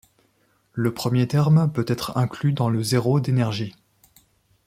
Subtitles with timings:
[0.73, 3.75] Le premier terme peut être inclus dans le zéro d'énergie.